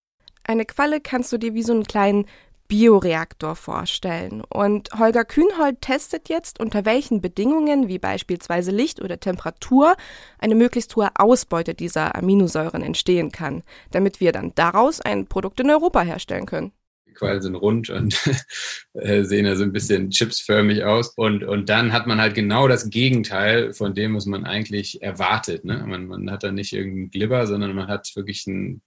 Eine 0.43 0.65
Qualle 0.65 0.99
kannst 0.99 1.31
du 1.31 1.37
dir 1.37 1.53
wie 1.53 1.61
so 1.63 1.73
einen 1.73 1.83
kleinen 1.83 2.25
Bioreaktor 2.73 3.55
vorstellen. 3.55 4.41
Und 4.49 4.89
Holger 4.97 5.25
Kühnhold 5.25 5.79
testet 5.81 6.27
jetzt, 6.27 6.59
unter 6.59 6.85
welchen 6.85 7.21
Bedingungen, 7.21 7.87
wie 7.87 7.99
beispielsweise 7.99 8.71
Licht 8.71 8.99
oder 8.99 9.19
Temperatur, 9.19 9.95
eine 10.39 10.55
möglichst 10.55 10.95
hohe 10.95 11.11
Ausbeute 11.13 11.75
dieser 11.75 12.15
Aminosäuren 12.15 12.81
entstehen 12.81 13.31
kann, 13.31 13.61
damit 13.91 14.19
wir 14.19 14.31
dann 14.31 14.55
daraus 14.55 15.01
ein 15.01 15.27
Produkt 15.27 15.59
in 15.59 15.69
Europa 15.69 16.01
herstellen 16.01 16.47
können. 16.47 16.71
Die 17.07 17.13
Quallen 17.13 17.43
sind 17.43 17.53
rund 17.53 17.91
und 17.91 18.19
äh, 18.93 19.21
sehen 19.21 19.45
ja 19.45 19.55
so 19.55 19.61
ein 19.61 19.71
bisschen 19.71 20.09
chipsförmig 20.09 20.83
aus. 20.83 21.13
Und, 21.15 21.43
und 21.43 21.69
dann 21.69 21.93
hat 21.93 22.07
man 22.07 22.19
halt 22.19 22.33
genau 22.33 22.67
das 22.67 22.89
Gegenteil 22.89 23.73
von 23.73 23.93
dem, 23.93 24.15
was 24.15 24.25
man 24.25 24.45
eigentlich 24.45 25.03
erwartet. 25.03 25.63
Ne? 25.63 25.83
Man, 25.85 26.07
man 26.07 26.31
hat 26.31 26.41
da 26.41 26.51
nicht 26.51 26.73
irgendeinen 26.73 27.11
Glibber, 27.11 27.45
sondern 27.45 27.75
man 27.75 27.87
hat 27.87 28.11
wirklich 28.15 28.47
ein 28.47 28.81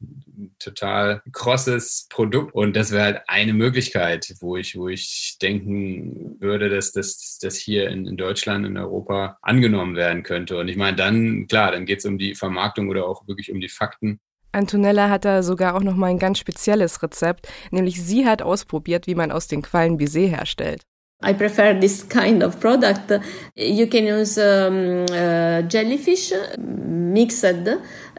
total 0.58 1.22
krosses 1.32 2.06
Produkt 2.10 2.54
und 2.54 2.76
das 2.76 2.90
wäre 2.90 3.04
halt 3.04 3.20
eine 3.26 3.52
Möglichkeit, 3.52 4.34
wo 4.40 4.56
ich, 4.56 4.76
wo 4.76 4.88
ich 4.88 5.36
denken 5.40 6.36
würde, 6.40 6.68
dass 6.68 6.92
das 6.92 7.38
dass 7.42 7.56
hier 7.56 7.88
in, 7.88 8.06
in 8.06 8.16
Deutschland, 8.16 8.66
in 8.66 8.76
Europa 8.76 9.38
angenommen 9.42 9.96
werden 9.96 10.22
könnte. 10.22 10.58
Und 10.58 10.68
ich 10.68 10.76
meine, 10.76 10.96
dann, 10.96 11.46
klar, 11.48 11.72
dann 11.72 11.86
geht 11.86 12.00
es 12.00 12.04
um 12.04 12.18
die 12.18 12.34
Vermarktung 12.34 12.88
oder 12.88 13.06
auch 13.06 13.26
wirklich 13.28 13.52
um 13.52 13.60
die 13.60 13.68
Fakten. 13.68 14.20
Antonella 14.52 15.10
hat 15.10 15.24
da 15.24 15.42
sogar 15.42 15.74
auch 15.74 15.82
noch 15.82 15.96
mal 15.96 16.06
ein 16.06 16.18
ganz 16.18 16.38
spezielles 16.38 17.02
Rezept, 17.02 17.48
nämlich 17.70 18.02
sie 18.02 18.26
hat 18.26 18.40
ausprobiert, 18.40 19.06
wie 19.06 19.14
man 19.14 19.30
aus 19.30 19.48
den 19.48 19.62
Quallen 19.62 19.98
Baiser 19.98 20.20
herstellt. 20.20 20.82
I 21.24 21.32
prefer 21.32 21.78
this 21.78 22.06
kind 22.06 22.42
of 22.42 22.60
product. 22.60 23.10
You 23.54 23.86
can 23.86 24.04
use 24.04 24.38
um, 24.38 25.06
uh, 25.10 25.62
jellyfish 25.66 26.32
mixed 26.58 27.68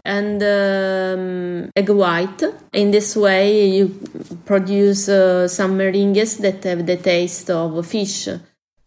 and 0.08 0.42
um, 0.42 1.70
egg 1.76 1.90
white. 1.90 2.44
In 2.74 2.92
this 2.92 3.16
way, 3.16 3.68
you 3.68 3.92
produce 4.46 5.10
uh, 5.10 5.48
some 5.48 5.78
meringues 5.78 6.38
that 6.38 6.64
have 6.64 6.86
the 6.86 6.98
taste 6.98 7.50
of 7.50 7.86
fish. 7.86 8.30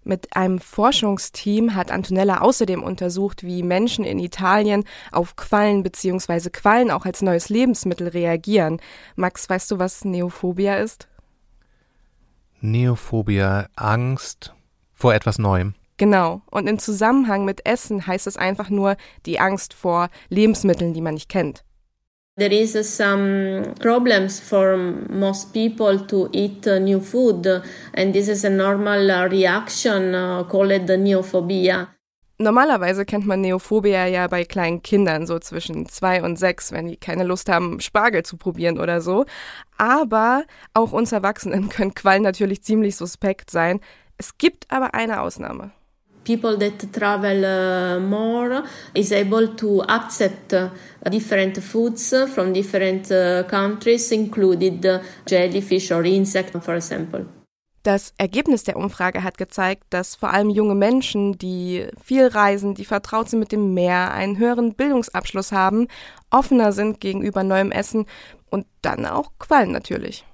Mit 0.03 0.35
einem 0.35 0.59
Forschungsteam 0.59 1.75
hat 1.75 1.91
Antonella 1.91 2.41
außerdem 2.41 2.83
untersucht, 2.83 3.45
wie 3.45 3.62
Menschen 3.62 4.05
in 4.05 4.19
Italien 4.19 4.85
auf 5.12 5.37
Quallen 5.37 5.83
bzw. 5.83 6.49
Quallen 6.49 6.91
auch 6.91 7.05
als 7.05 7.21
neues 7.21 7.50
Lebensmittel 7.50 8.09
reagieren. 8.09 8.81
Max, 9.15 9.49
weißt 9.49 9.71
du, 9.71 9.79
was 9.79 10.05
Neophobia 10.07 10.77
ist? 10.77 11.07
Neophobia, 12.62 13.69
Angst 13.77 14.55
vor 14.95 15.12
etwas 15.15 15.39
Neuem. 15.39 15.75
Genau. 16.00 16.40
Und 16.50 16.66
im 16.66 16.78
Zusammenhang 16.78 17.45
mit 17.45 17.66
Essen 17.66 18.07
heißt 18.07 18.26
es 18.26 18.38
einfach 18.38 18.71
nur 18.71 18.97
die 19.26 19.38
Angst 19.38 19.75
vor 19.75 20.09
Lebensmitteln, 20.30 20.95
die 20.95 21.02
man 21.02 21.12
nicht 21.12 21.28
kennt. 21.28 21.62
There 22.38 22.54
is 22.54 22.73
some 22.97 23.75
problems 23.80 24.40
for 24.40 24.78
most 24.78 25.52
people 25.52 25.99
to 26.07 26.30
eat 26.33 26.64
new 26.64 27.00
food, 27.00 27.47
and 27.95 28.14
this 28.14 28.28
is 28.28 28.47
a 28.47 28.49
normal 28.49 29.28
reaction 29.28 30.14
uh, 30.14 30.42
called 30.45 30.88
neophobia. 30.88 31.88
Normalerweise 32.38 33.04
kennt 33.04 33.26
man 33.26 33.42
Neophobia 33.42 34.07
ja 34.07 34.26
bei 34.26 34.47
kleinen 34.47 34.80
Kindern, 34.80 35.26
so 35.26 35.38
zwischen 35.38 35.87
zwei 35.87 36.23
und 36.23 36.38
sechs, 36.38 36.73
wenn 36.73 36.88
die 36.88 36.97
keine 36.97 37.25
Lust 37.25 37.50
haben, 37.50 37.78
Spargel 37.80 38.23
zu 38.23 38.38
probieren 38.38 38.78
oder 38.78 39.02
so. 39.02 39.26
Aber 39.76 40.45
auch 40.73 40.92
uns 40.92 41.12
Erwachsenen 41.12 41.69
können 41.69 41.92
Quallen 41.92 42.23
natürlich 42.23 42.62
ziemlich 42.62 42.97
suspekt 42.97 43.50
sein. 43.50 43.80
Es 44.16 44.38
gibt 44.38 44.64
aber 44.71 44.95
eine 44.95 45.21
Ausnahme. 45.21 45.73
People 46.25 46.57
that 46.59 46.93
travel 46.93 47.45
uh, 47.45 48.00
more 48.00 48.62
is 48.95 49.12
able 49.12 49.49
to 49.57 49.83
accept 49.89 50.53
uh, 50.53 50.69
different 51.11 51.59
foods 51.62 52.15
from 52.35 52.53
different 52.53 53.11
uh, 53.11 53.45
countries, 53.45 54.12
included 54.12 55.00
jellyfish 55.27 55.91
or 55.91 56.05
insect, 56.05 56.57
for 56.62 56.75
example. 56.75 57.27
Das 57.83 58.12
Ergebnis 58.19 58.65
der 58.65 58.77
Umfrage 58.77 59.23
hat 59.23 59.39
gezeigt, 59.39 59.85
dass 59.89 60.15
vor 60.15 60.35
allem 60.35 60.50
junge 60.50 60.75
Menschen, 60.75 61.39
die 61.39 61.87
viel 62.03 62.27
reisen, 62.27 62.75
die 62.75 62.85
vertraut 62.85 63.31
sind 63.31 63.39
mit 63.39 63.53
dem 63.53 63.73
Meer, 63.73 64.12
einen 64.12 64.37
höheren 64.37 64.75
Bildungsabschluss 64.75 65.50
haben, 65.50 65.89
offener 66.31 66.73
sind 66.73 67.00
gegenüber 67.00 67.43
neuem 67.43 67.73
Essen 67.73 68.05
und 68.50 68.67
dann 68.83 69.07
auch 69.07 69.33
Quallen 69.39 69.73
natürlich. 69.73 70.27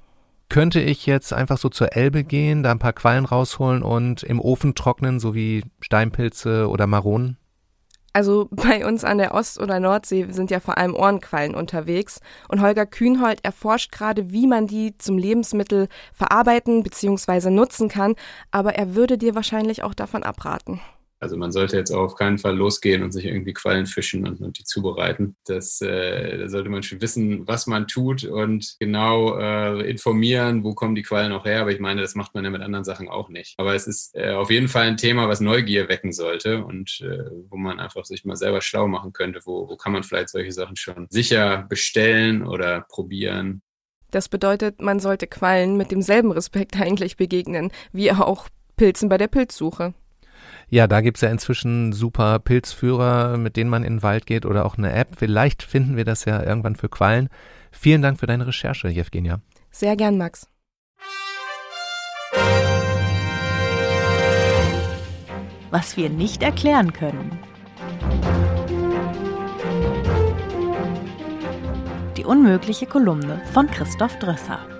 Könnte 0.48 0.80
ich 0.80 1.06
jetzt 1.06 1.32
einfach 1.32 1.58
so 1.58 1.68
zur 1.68 1.96
Elbe 1.96 2.22
gehen, 2.22 2.62
da 2.62 2.70
ein 2.70 2.78
paar 2.78 2.92
Quallen 2.92 3.24
rausholen 3.24 3.82
und 3.82 4.22
im 4.22 4.40
Ofen 4.40 4.74
trocknen, 4.74 5.18
so 5.18 5.34
wie 5.34 5.64
Steinpilze 5.80 6.68
oder 6.68 6.86
Maronen? 6.86 7.36
Also 8.16 8.48
bei 8.50 8.86
uns 8.86 9.04
an 9.04 9.18
der 9.18 9.34
Ost- 9.34 9.60
oder 9.60 9.78
Nordsee 9.78 10.28
sind 10.30 10.50
ja 10.50 10.58
vor 10.58 10.78
allem 10.78 10.94
Ohrenquallen 10.94 11.54
unterwegs 11.54 12.20
und 12.48 12.62
Holger 12.62 12.86
Kühnhold 12.86 13.44
erforscht 13.44 13.92
gerade, 13.92 14.30
wie 14.30 14.46
man 14.46 14.66
die 14.66 14.96
zum 14.96 15.18
Lebensmittel 15.18 15.88
verarbeiten 16.14 16.82
bzw. 16.82 17.50
nutzen 17.50 17.90
kann, 17.90 18.14
aber 18.50 18.74
er 18.74 18.94
würde 18.94 19.18
dir 19.18 19.34
wahrscheinlich 19.34 19.82
auch 19.82 19.92
davon 19.92 20.22
abraten. 20.22 20.80
Also 21.18 21.37
man 21.37 21.50
sollte 21.52 21.76
jetzt 21.76 21.90
auf 21.90 22.14
keinen 22.14 22.38
Fall 22.38 22.56
losgehen 22.56 23.02
und 23.02 23.12
sich 23.12 23.25
irgendwie 23.25 23.54
Quallen 23.54 23.87
fischen 23.87 24.26
und, 24.26 24.40
und 24.40 24.58
die 24.58 24.64
zubereiten. 24.64 25.37
Das 25.46 25.80
äh, 25.80 26.38
da 26.38 26.49
sollte 26.49 26.68
man 26.68 26.82
schon 26.82 27.00
wissen, 27.00 27.46
was 27.49 27.66
man 27.66 27.87
tut 27.87 28.25
und 28.25 28.76
genau 28.78 29.38
äh, 29.38 29.88
informieren, 29.88 30.62
wo 30.62 30.75
kommen 30.75 30.94
die 30.94 31.02
Quallen 31.02 31.32
auch 31.32 31.44
her. 31.44 31.62
Aber 31.62 31.73
ich 31.73 31.80
meine, 31.80 32.02
das 32.02 32.14
macht 32.14 32.35
man 32.35 32.44
ja 32.44 32.50
mit 32.50 32.62
anderen 32.62 32.85
Sachen 32.85 33.08
auch 33.08 33.28
nicht. 33.28 33.54
Aber 33.56 33.75
es 33.75 33.87
ist 33.87 34.14
äh, 34.14 34.32
auf 34.32 34.50
jeden 34.50 34.68
Fall 34.68 34.87
ein 34.87 34.96
Thema, 34.96 35.28
was 35.28 35.40
Neugier 35.40 35.88
wecken 35.88 36.12
sollte 36.12 36.64
und 36.64 37.00
äh, 37.00 37.30
wo 37.49 37.56
man 37.56 37.80
einfach 37.80 38.04
sich 38.04 38.25
mal 38.25 38.37
selber 38.37 38.61
schlau 38.61 38.87
machen 38.87 39.12
könnte. 39.12 39.40
Wo, 39.44 39.68
wo 39.68 39.76
kann 39.76 39.92
man 39.92 40.02
vielleicht 40.02 40.28
solche 40.28 40.52
Sachen 40.52 40.76
schon 40.76 41.06
sicher 41.08 41.66
bestellen 41.68 42.46
oder 42.46 42.82
probieren? 42.88 43.62
Das 44.11 44.28
bedeutet, 44.28 44.80
man 44.80 45.00
sollte 45.00 45.26
Quallen 45.26 45.76
mit 45.76 45.90
demselben 45.90 46.30
Respekt 46.30 46.76
eigentlich 46.80 47.16
begegnen, 47.16 47.70
wie 47.92 48.12
auch 48.12 48.49
Pilzen 48.76 49.08
bei 49.08 49.18
der 49.18 49.28
Pilzsuche. 49.28 49.94
Ja, 50.68 50.88
da 50.88 51.00
gibt's 51.00 51.20
ja 51.20 51.30
inzwischen 51.30 51.92
super 51.92 52.40
Pilzführer, 52.40 53.37
mit 53.37 53.56
denen 53.56 53.70
man 53.70 53.85
in 53.85 53.94
den 53.94 54.02
Wald 54.02 54.26
geht 54.26 54.44
oder 54.44 54.66
auch 54.66 54.76
eine 54.76 54.92
App. 54.92 55.11
Vielleicht 55.16 55.62
finden 55.62 55.96
wir 55.96 56.04
das 56.04 56.25
ja 56.25 56.42
irgendwann 56.42 56.75
für 56.75 56.88
Quallen. 56.88 57.28
Vielen 57.70 58.02
Dank 58.02 58.18
für 58.18 58.26
deine 58.26 58.49
Recherche, 58.49 58.88
Jevgenia. 58.88 59.40
Sehr 59.70 59.94
gern, 59.94 60.18
Max. 60.18 60.49
Was 65.70 65.96
wir 65.96 66.11
nicht 66.11 66.42
erklären 66.42 66.92
können. 66.92 67.38
Die 72.16 72.25
unmögliche 72.25 72.87
Kolumne 72.87 73.40
von 73.52 73.68
Christoph 73.68 74.18
Drösser. 74.18 74.75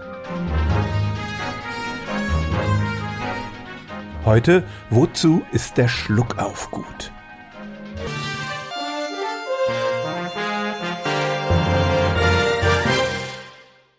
Heute, 4.27 4.65
wozu 4.91 5.45
ist 5.53 5.77
der 5.77 5.87
Schluckauf 5.87 6.73
gut? 6.73 7.13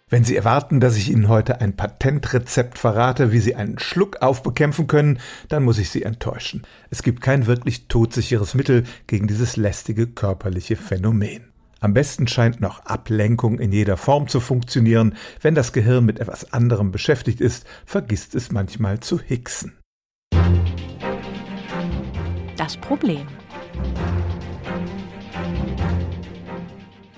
Wenn 0.10 0.26
Sie 0.26 0.36
erwarten, 0.36 0.82
dass 0.82 0.98
ich 0.98 1.10
Ihnen 1.10 1.30
heute 1.30 1.62
ein 1.62 1.78
Patentrezept 1.78 2.78
verrate, 2.78 3.32
wie 3.32 3.40
Sie 3.40 3.56
einen 3.56 3.80
Schluckauf 3.80 4.44
bekämpfen 4.44 4.88
können, 4.88 5.20
dann 5.48 5.64
muss 5.64 5.78
ich 5.78 5.92
Sie 5.92 6.04
enttäuschen. 6.04 6.64
Es 6.90 7.04
gibt 7.04 7.22
kein 7.22 7.48
wirklich 7.48 7.88
todsicheres 7.88 8.54
Mittel 8.54 8.84
gegen 9.08 9.28
dieses 9.28 9.56
lästige 9.56 10.08
körperliche 10.08 10.76
Phänomen. 10.76 11.54
Am 11.80 11.94
besten 11.94 12.28
scheint 12.28 12.60
noch 12.60 12.86
Ablenkung 12.86 13.60
in 13.60 13.72
jeder 13.72 13.96
Form 13.96 14.28
zu 14.28 14.42
funktionieren. 14.42 15.16
Wenn 15.42 15.56
das 15.56 15.72
Gehirn 15.72 16.04
mit 16.04 16.20
etwas 16.20 16.52
anderem 16.52 16.92
beschäftigt 16.92 17.40
ist, 17.40 17.66
vergisst 17.86 18.36
es 18.36 18.52
manchmal 18.52 19.00
zu 19.00 19.22
hicksen. 19.22 19.77
Das 22.58 22.76
Problem. 22.76 23.28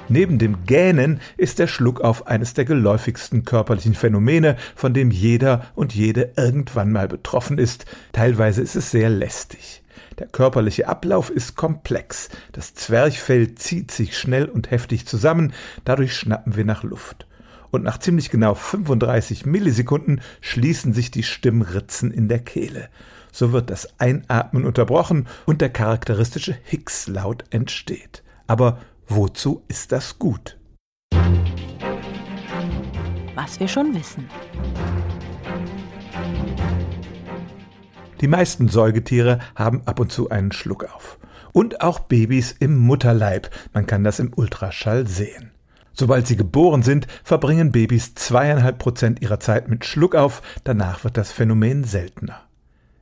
Neben 0.09 0.37
dem 0.37 0.65
Gähnen 0.65 1.21
ist 1.37 1.59
der 1.59 1.67
Schluckauf 1.67 2.27
eines 2.27 2.53
der 2.55 2.65
geläufigsten 2.65 3.45
körperlichen 3.45 3.93
Phänomene, 3.93 4.57
von 4.75 4.93
dem 4.93 5.11
jeder 5.11 5.67
und 5.75 5.95
jede 5.95 6.33
irgendwann 6.35 6.91
mal 6.91 7.07
betroffen 7.07 7.57
ist. 7.57 7.85
Teilweise 8.11 8.61
ist 8.61 8.75
es 8.75 8.91
sehr 8.91 9.09
lästig. 9.09 9.81
Der 10.17 10.27
körperliche 10.27 10.89
Ablauf 10.89 11.29
ist 11.29 11.55
komplex. 11.55 12.27
Das 12.51 12.73
Zwerchfell 12.73 13.55
zieht 13.55 13.91
sich 13.91 14.17
schnell 14.17 14.45
und 14.45 14.71
heftig 14.71 15.07
zusammen, 15.07 15.53
dadurch 15.85 16.15
schnappen 16.15 16.57
wir 16.57 16.65
nach 16.65 16.83
Luft. 16.83 17.27
Und 17.71 17.83
nach 17.83 17.99
ziemlich 17.99 18.29
genau 18.29 18.55
35 18.55 19.45
Millisekunden 19.45 20.19
schließen 20.41 20.93
sich 20.93 21.11
die 21.11 21.23
Stimmritzen 21.23 22.11
in 22.11 22.27
der 22.27 22.39
Kehle. 22.39 22.89
So 23.31 23.51
wird 23.51 23.69
das 23.69 23.99
Einatmen 23.99 24.65
unterbrochen 24.65 25.27
und 25.45 25.61
der 25.61 25.69
charakteristische 25.69 26.57
Hicks-Laut 26.63 27.43
entsteht. 27.49 28.23
Aber 28.47 28.79
wozu 29.07 29.63
ist 29.67 29.91
das 29.91 30.19
gut? 30.19 30.57
Was 33.35 33.59
wir 33.59 33.67
schon 33.67 33.93
wissen. 33.93 34.27
Die 38.21 38.27
meisten 38.27 38.67
Säugetiere 38.67 39.39
haben 39.55 39.83
ab 39.85 39.99
und 39.99 40.11
zu 40.11 40.29
einen 40.29 40.51
Schluckauf. 40.51 41.19
Und 41.53 41.81
auch 41.81 41.99
Babys 41.99 42.51
im 42.51 42.77
Mutterleib. 42.77 43.49
Man 43.73 43.85
kann 43.85 44.03
das 44.03 44.19
im 44.19 44.33
Ultraschall 44.35 45.07
sehen. 45.07 45.51
Sobald 45.93 46.27
sie 46.27 46.35
geboren 46.35 46.83
sind, 46.83 47.07
verbringen 47.23 47.71
Babys 47.71 48.15
zweieinhalb 48.15 48.77
Prozent 48.77 49.21
ihrer 49.21 49.39
Zeit 49.39 49.67
mit 49.67 49.85
Schluckauf, 49.85 50.41
danach 50.63 51.03
wird 51.03 51.17
das 51.17 51.31
Phänomen 51.31 51.83
seltener. 51.83 52.48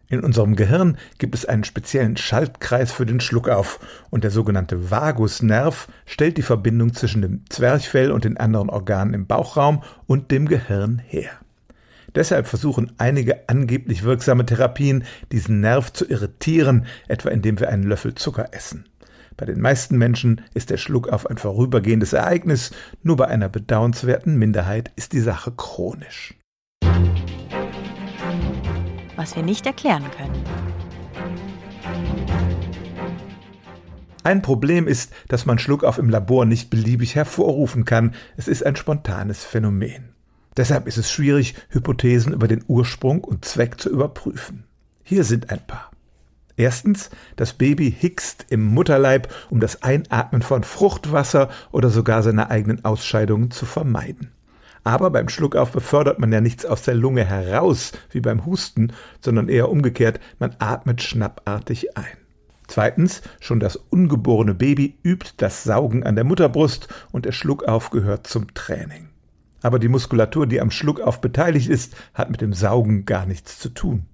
In 0.09 0.21
unserem 0.21 0.55
Gehirn 0.55 0.97
gibt 1.17 1.35
es 1.35 1.45
einen 1.45 1.65
speziellen 1.65 2.15
Schaltkreis 2.15 2.93
für 2.93 3.05
den 3.05 3.19
Schluckauf 3.19 3.79
und 4.09 4.23
der 4.23 4.31
sogenannte 4.31 4.89
Vagusnerv 4.89 5.89
stellt 6.05 6.37
die 6.37 6.43
Verbindung 6.43 6.93
zwischen 6.93 7.21
dem 7.21 7.43
Zwerchfell 7.49 8.11
und 8.11 8.23
den 8.23 8.37
anderen 8.37 8.69
Organen 8.69 9.13
im 9.13 9.27
Bauchraum 9.27 9.83
und 10.05 10.31
dem 10.31 10.47
Gehirn 10.47 10.99
her. 10.99 11.31
Deshalb 12.15 12.47
versuchen 12.47 12.93
einige 12.97 13.49
angeblich 13.49 14.03
wirksame 14.03 14.45
Therapien, 14.45 15.03
diesen 15.33 15.59
Nerv 15.59 15.91
zu 15.91 16.09
irritieren, 16.09 16.85
etwa 17.09 17.29
indem 17.29 17.59
wir 17.59 17.67
einen 17.67 17.83
Löffel 17.83 18.15
Zucker 18.15 18.53
essen. 18.53 18.85
Bei 19.35 19.45
den 19.45 19.59
meisten 19.59 19.97
Menschen 19.97 20.41
ist 20.53 20.69
der 20.69 20.77
Schluck 20.77 21.09
auf 21.09 21.29
ein 21.29 21.37
vorübergehendes 21.37 22.13
Ereignis, 22.13 22.71
nur 23.03 23.17
bei 23.17 23.27
einer 23.27 23.49
bedauernswerten 23.49 24.37
Minderheit 24.37 24.91
ist 24.95 25.11
die 25.11 25.19
Sache 25.19 25.51
chronisch. 25.51 26.33
Was 29.17 29.35
wir 29.35 29.43
nicht 29.43 29.65
erklären 29.65 30.05
können. 30.15 30.43
Ein 34.23 34.41
Problem 34.41 34.87
ist, 34.87 35.11
dass 35.27 35.45
man 35.45 35.57
Schluckauf 35.57 35.97
im 35.97 36.09
Labor 36.09 36.45
nicht 36.45 36.69
beliebig 36.69 37.15
hervorrufen 37.15 37.83
kann. 37.83 38.13
Es 38.35 38.47
ist 38.47 38.65
ein 38.65 38.75
spontanes 38.75 39.43
Phänomen. 39.43 40.09
Deshalb 40.55 40.87
ist 40.87 40.97
es 40.97 41.11
schwierig, 41.11 41.55
Hypothesen 41.69 42.33
über 42.33 42.47
den 42.47 42.63
Ursprung 42.67 43.23
und 43.23 43.43
Zweck 43.43 43.79
zu 43.79 43.89
überprüfen. 43.89 44.65
Hier 45.03 45.23
sind 45.23 45.49
ein 45.49 45.65
paar. 45.65 45.91
Erstens, 46.57 47.09
das 47.35 47.53
Baby 47.53 47.91
hickst 47.91 48.45
im 48.49 48.65
Mutterleib, 48.65 49.33
um 49.49 49.59
das 49.59 49.81
Einatmen 49.81 50.41
von 50.41 50.63
Fruchtwasser 50.63 51.49
oder 51.71 51.89
sogar 51.89 52.21
seine 52.21 52.49
eigenen 52.49 52.83
Ausscheidungen 52.83 53.49
zu 53.49 53.65
vermeiden. 53.65 54.31
Aber 54.87 55.09
beim 55.09 55.27
Schluckauf 55.27 55.73
befördert 55.73 56.17
man 56.17 56.31
ja 56.31 56.39
nichts 56.39 56.65
aus 56.65 56.81
der 56.83 56.95
Lunge 56.95 57.25
heraus, 57.25 57.91
wie 58.09 58.21
beim 58.21 58.45
Husten, 58.45 58.93
sondern 59.19 59.49
eher 59.49 59.69
umgekehrt, 59.69 60.21
man 60.39 60.55
atmet 60.59 61.03
schnappartig 61.03 61.97
ein. 61.97 62.17
Zweitens, 62.67 63.21
schon 63.41 63.59
das 63.59 63.75
ungeborene 63.75 64.53
Baby 64.53 64.97
übt 65.03 65.31
das 65.35 65.65
Saugen 65.65 66.05
an 66.05 66.15
der 66.15 66.23
Mutterbrust 66.23 66.87
und 67.11 67.25
der 67.25 67.33
Schluckauf 67.33 67.89
gehört 67.89 68.27
zum 68.27 68.53
Training. 68.53 69.09
Aber 69.61 69.77
die 69.77 69.89
Muskulatur, 69.89 70.47
die 70.47 70.61
am 70.61 70.71
Schluckauf 70.71 71.19
beteiligt 71.19 71.67
ist, 71.67 71.93
hat 72.13 72.29
mit 72.29 72.39
dem 72.39 72.53
Saugen 72.53 73.03
gar 73.03 73.25
nichts 73.25 73.59
zu 73.59 73.67
tun. 73.67 74.05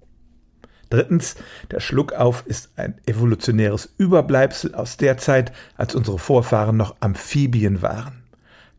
Drittens, 0.90 1.36
der 1.70 1.78
Schluckauf 1.78 2.44
ist 2.48 2.72
ein 2.74 2.98
evolutionäres 3.06 3.94
Überbleibsel 3.96 4.74
aus 4.74 4.96
der 4.96 5.18
Zeit, 5.18 5.52
als 5.76 5.94
unsere 5.94 6.18
Vorfahren 6.18 6.76
noch 6.76 6.96
Amphibien 6.98 7.80
waren. 7.80 8.23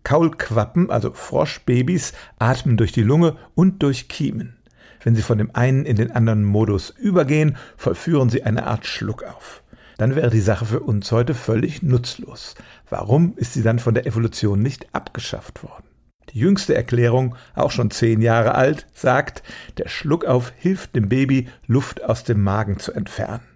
Kaulquappen, 0.06 0.90
also 0.90 1.12
Froschbabys, 1.12 2.14
atmen 2.40 2.78
durch 2.78 2.94
die 2.94 3.04
Lunge 3.04 3.36
und 3.56 3.84
durch 3.84 4.08
Kiemen. 4.08 4.56
Wenn 5.04 5.16
sie 5.16 5.22
von 5.22 5.38
dem 5.38 5.54
einen 5.54 5.86
in 5.86 5.98
den 5.98 6.12
anderen 6.12 6.46
Modus 6.46 6.92
übergehen, 6.92 7.58
vollführen 7.76 8.30
sie 8.30 8.44
eine 8.44 8.66
Art 8.66 8.86
Schluckauf. 8.86 9.62
Dann 9.98 10.16
wäre 10.16 10.30
die 10.30 10.42
Sache 10.42 10.66
für 10.66 10.80
uns 10.80 11.12
heute 11.12 11.34
völlig 11.34 11.84
nutzlos. 11.84 12.56
Warum 12.90 13.34
ist 13.36 13.54
sie 13.54 13.64
dann 13.64 13.80
von 13.80 13.94
der 13.94 14.06
Evolution 14.06 14.62
nicht 14.62 14.94
abgeschafft 14.94 15.64
worden? 15.64 15.86
Die 16.34 16.40
jüngste 16.40 16.76
Erklärung, 16.76 17.36
auch 17.56 17.72
schon 17.72 17.92
zehn 17.92 18.22
Jahre 18.22 18.56
alt, 18.56 18.88
sagt, 18.94 19.42
der 19.78 19.88
Schluckauf 19.88 20.54
hilft 20.58 20.96
dem 20.96 21.10
Baby, 21.10 21.48
Luft 21.66 22.04
aus 22.04 22.24
dem 22.24 22.44
Magen 22.44 22.78
zu 22.78 22.92
entfernen. 22.92 23.55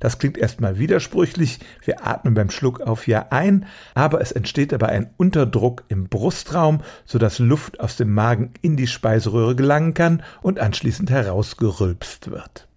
Das 0.00 0.18
klingt 0.18 0.38
erstmal 0.38 0.78
widersprüchlich. 0.78 1.58
Wir 1.84 2.06
atmen 2.06 2.34
beim 2.34 2.50
Schluckauf 2.50 3.06
ja 3.06 3.26
ein, 3.30 3.66
aber 3.94 4.20
es 4.20 4.32
entsteht 4.32 4.72
dabei 4.72 4.88
ein 4.88 5.10
Unterdruck 5.16 5.84
im 5.88 6.08
Brustraum, 6.08 6.82
sodass 7.04 7.38
Luft 7.38 7.80
aus 7.80 7.96
dem 7.96 8.14
Magen 8.14 8.52
in 8.62 8.76
die 8.76 8.86
Speiseröhre 8.86 9.56
gelangen 9.56 9.94
kann 9.94 10.22
und 10.42 10.58
anschließend 10.58 11.10
herausgerülpst 11.10 12.30
wird. 12.30 12.68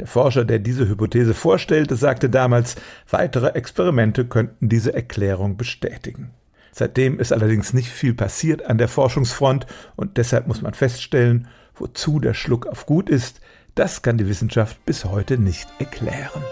Der 0.00 0.06
Forscher, 0.06 0.44
der 0.44 0.58
diese 0.58 0.88
Hypothese 0.88 1.34
vorstellte, 1.34 1.96
sagte 1.96 2.30
damals, 2.30 2.76
weitere 3.10 3.48
Experimente 3.50 4.24
könnten 4.24 4.68
diese 4.68 4.94
Erklärung 4.94 5.56
bestätigen. 5.56 6.30
Seitdem 6.72 7.20
ist 7.20 7.32
allerdings 7.32 7.74
nicht 7.74 7.90
viel 7.90 8.14
passiert 8.14 8.64
an 8.64 8.78
der 8.78 8.88
Forschungsfront 8.88 9.66
und 9.94 10.16
deshalb 10.16 10.48
muss 10.48 10.62
man 10.62 10.72
feststellen, 10.72 11.46
wozu 11.74 12.18
der 12.18 12.32
Schluck 12.32 12.66
auf 12.66 12.86
gut 12.86 13.10
ist, 13.10 13.40
das 13.74 14.02
kann 14.02 14.18
die 14.18 14.28
Wissenschaft 14.28 14.84
bis 14.84 15.04
heute 15.04 15.38
nicht 15.38 15.68
erklären. 15.78 16.42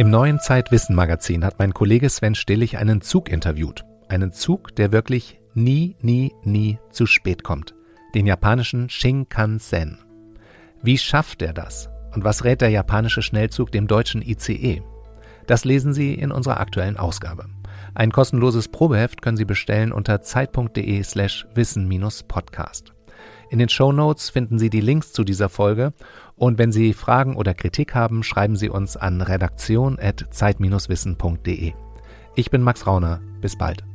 Im 0.00 0.08
neuen 0.08 0.40
Zeitwissen-Magazin 0.40 1.44
hat 1.44 1.58
mein 1.58 1.74
Kollege 1.74 2.08
Sven 2.08 2.34
Stillig 2.34 2.78
einen 2.78 3.02
Zug 3.02 3.28
interviewt. 3.28 3.84
Einen 4.08 4.32
Zug, 4.32 4.74
der 4.74 4.92
wirklich 4.92 5.38
nie, 5.52 5.94
nie, 6.00 6.32
nie 6.42 6.78
zu 6.90 7.04
spät 7.04 7.44
kommt. 7.44 7.74
Den 8.14 8.26
japanischen 8.26 8.88
Shinkansen. 8.88 9.98
Wie 10.82 10.96
schafft 10.96 11.42
er 11.42 11.52
das? 11.52 11.90
Und 12.14 12.24
was 12.24 12.44
rät 12.44 12.62
der 12.62 12.70
japanische 12.70 13.20
Schnellzug 13.20 13.72
dem 13.72 13.86
deutschen 13.86 14.22
ICE? 14.22 14.82
Das 15.50 15.64
lesen 15.64 15.92
Sie 15.92 16.14
in 16.14 16.30
unserer 16.30 16.60
aktuellen 16.60 16.96
Ausgabe. 16.96 17.46
Ein 17.92 18.12
kostenloses 18.12 18.68
Probeheft 18.68 19.20
können 19.20 19.36
Sie 19.36 19.44
bestellen 19.44 19.90
unter 19.90 20.22
zeit.de 20.22 21.02
slash 21.02 21.44
wissen-podcast. 21.56 22.92
In 23.50 23.58
den 23.58 23.68
Show 23.68 23.90
Notes 23.90 24.30
finden 24.30 24.60
Sie 24.60 24.70
die 24.70 24.80
Links 24.80 25.12
zu 25.12 25.24
dieser 25.24 25.48
Folge 25.48 25.92
und 26.36 26.58
wenn 26.58 26.70
Sie 26.70 26.92
Fragen 26.92 27.34
oder 27.34 27.52
Kritik 27.52 27.96
haben, 27.96 28.22
schreiben 28.22 28.54
Sie 28.54 28.68
uns 28.68 28.96
an 28.96 29.22
redaktion.zeit-wissen.de. 29.22 31.72
Ich 32.36 32.50
bin 32.52 32.62
Max 32.62 32.86
Rauner. 32.86 33.20
Bis 33.40 33.58
bald. 33.58 33.89